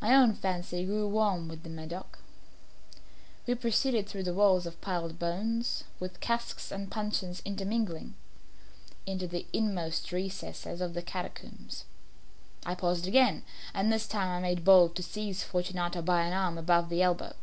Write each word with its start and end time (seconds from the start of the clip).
My 0.00 0.12
own 0.16 0.34
fancy 0.34 0.84
grew 0.84 1.06
warm 1.06 1.46
with 1.46 1.62
the 1.62 1.70
Medoc. 1.70 2.18
We 3.46 3.52
had 3.52 3.60
passed 3.62 3.84
through 4.08 4.34
walls 4.34 4.66
of 4.66 4.80
piled 4.80 5.20
bones, 5.20 5.84
with 6.00 6.18
casks 6.18 6.72
and 6.72 6.90
puncheons 6.90 7.40
intermingling, 7.44 8.16
into 9.06 9.28
the 9.28 9.46
inmost 9.52 10.10
recesses 10.10 10.80
of 10.80 10.96
catacombs. 11.06 11.84
I 12.66 12.74
paused 12.74 13.06
again, 13.06 13.44
and 13.72 13.92
this 13.92 14.08
time 14.08 14.30
I 14.30 14.40
made 14.40 14.64
bold 14.64 14.96
to 14.96 15.02
seize 15.04 15.44
Fortunato 15.44 16.02
by 16.02 16.22
an 16.22 16.32
arm 16.32 16.58
above 16.58 16.88
the 16.88 17.00
elbow. 17.00 17.34